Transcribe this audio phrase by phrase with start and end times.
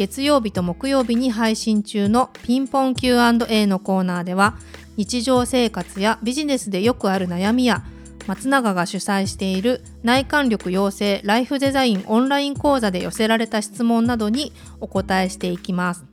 [0.00, 4.56] 月曜日と木曜日に配信中のピンポン Q&A のコーナーでは
[4.96, 7.84] 日常生活やビジネスでよくある悩みや
[8.26, 16.06] 松永が主催している内観力養成ライフデザインオンライン講座で寄せられた質問などにお答えしていきます。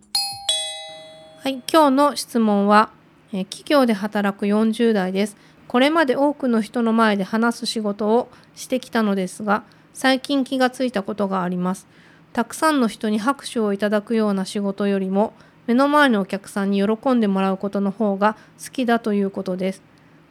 [1.40, 2.90] はい、今日の質問は、
[3.32, 5.38] え企業で働く40代です。
[5.70, 9.64] これまで多くの人の前で話す仕事をしてきたのですが、
[9.94, 11.88] 最近気がついたことがあります。
[12.38, 15.34] たくさんの人に拍手をいただくような仕事よりも
[15.66, 19.82] 目の前のお客さんに喜んでもらうことの方が好きだということです。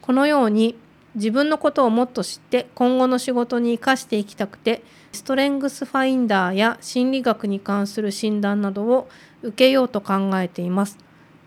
[0.01, 0.77] このように
[1.15, 9.09] 自分のことをもっと知って今後の仕事に生かしていきたくてストレングスファインダーや心理学に関する診断などを
[9.41, 10.97] 受けようと考えています。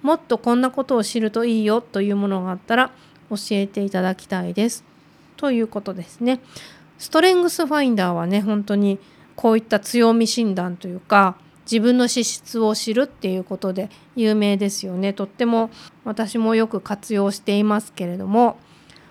[0.03, 2.91] もっとこんなことを知るといいよというものがあったら
[3.31, 4.84] 教えていただきたいです。
[5.38, 6.38] ということですね。
[6.98, 8.98] ストレングスファインダーはね本当に
[9.41, 15.70] こういった強み診断というか自分の資質を知るっていうことで有名ですよねとっても
[16.05, 18.58] 私もよく活用していますけれども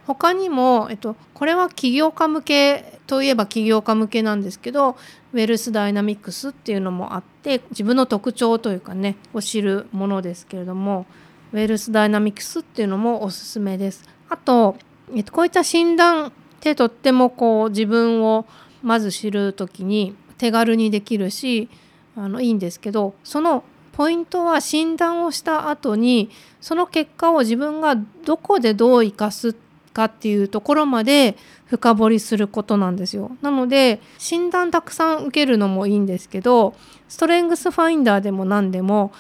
[0.05, 4.97] 他にも、えっと、これは起業家向けといえば起業家向けなんですけど
[5.33, 11.07] ウェルスダイナミクスっていうのもあって自分の特徴というかねを知るものですけれども
[11.53, 14.07] ウェルスダイナミクスっていうのもおすすめです。
[14.29, 14.77] あと、
[15.15, 18.45] えっと、こういった診断ってとってもこう自分を
[18.83, 21.69] まず知る時に手軽にできるし
[22.15, 27.95] あのいいんですけどそのポイントは診断をした後にその結果を自分が
[28.25, 29.55] どこでどう生かす
[29.93, 33.31] かっていうところまで深掘りすることなんですよ。
[33.41, 36.75] なので診断たくさん受けるのもいいんですけど
[37.09, 39.11] ストレングスファインダーでも何でも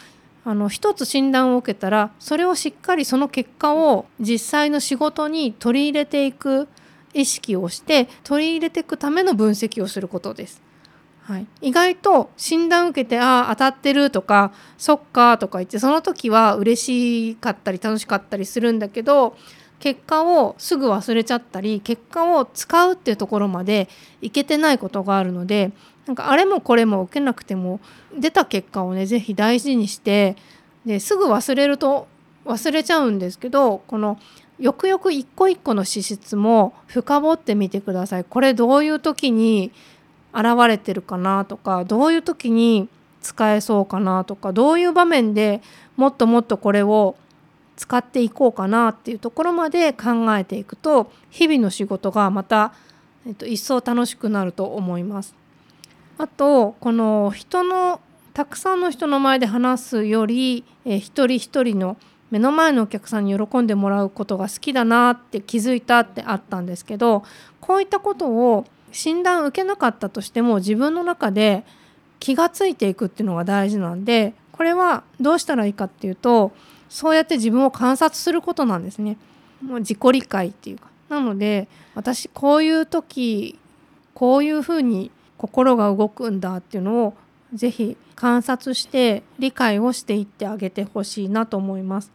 [0.45, 6.69] あの一つ診断を受けたらそれをしっかりその結果を実際の仕事に取り入れていく
[7.13, 10.68] 意識をして取り入れていくための分析をすることです。
[11.29, 19.37] はい、意外と診断受けてああ当たってるとかそっかとか言ってその時は嬉しかったり楽しかったりするんだけど
[19.77, 23.89] 結果をすぐ忘れちゃったり結果を使うっていうところまで
[24.23, 25.71] いけてないことがあるので
[26.07, 27.79] なんかあれもこれも受けなくても
[28.17, 30.35] 出た結果をね是非大事にして
[30.83, 32.07] ですぐ忘れると
[32.45, 34.17] 忘れちゃうんですけどこの
[34.57, 38.23] よくよく一個一個の資質も深掘ってみてください。
[38.25, 39.71] これどういう時に
[40.33, 42.87] 現れてるかなとかどういう時に
[43.21, 45.61] 使えそうかなとかどういう場面で
[45.97, 47.15] もっともっとこれを
[47.75, 52.73] 使っていこうかなっていうところまで考えていくと日々の仕事がまた、
[53.25, 55.33] えっと、一層楽しくなると思います。
[56.17, 58.01] あとこの人の
[58.33, 61.97] たくさんの人の前で話すより、え一人一人の
[62.31, 67.23] 目の前のお客さんに喜んでもらうことが好きだなって気づいたってあったんですけど
[67.59, 71.63] こういったことを診断受けなかったとしても自分の中で
[72.19, 76.51] 気がついていくっていうのが大事なんでこれはどうしたらいいかっていうと
[76.89, 79.17] そうやって自分を観察することなんですね。
[79.63, 80.89] もう自己理解っていうか。
[81.07, 83.57] なので私こういう時
[84.13, 87.13] こういうふうに心が動くんだっていうのを
[87.53, 92.11] 是非観察して理解をしていってあげてほしいなと思います。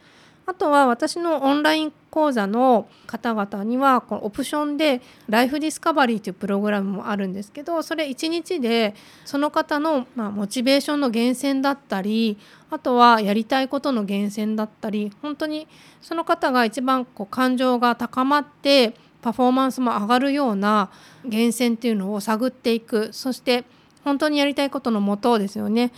[0.46, 8.94] あとは私のオンライン講座の方々にはこのオプションでライフディスカバリーというプログラムもあるんですけどそれ1日で
[9.24, 12.38] その方のまモチベーションの源泉だったり
[12.70, 15.66] あとはやりたいことの源泉だったり本当に
[16.00, 20.90] その方が一番こう感情が高まってパフォーマンスも上がるような
[21.24, 23.08] 源泉っていうのを探っていく。
[23.12, 23.64] そして
[24.04, 25.90] 本当にやりたいことのもとですよね、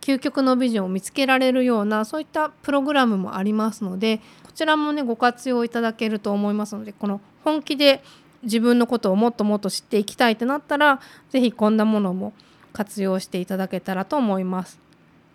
[0.00, 8.02] 究極のビジョンを見つけられるようなそういったプログラムもありますのでこちらもねご活用いただけると思いますのでこの本気で
[8.42, 11.00] 自分のことをもっともっと知っていきたいってなったら
[11.30, 12.34] 是非こんなものも
[12.72, 14.78] 活用していただけたらと思います。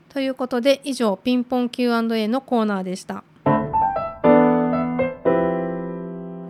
[0.10, 3.24] ということで以上ピンポン Q&A のコーナーでした。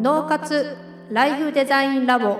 [0.01, 0.77] 脳活
[1.11, 2.39] ライフデザインラボ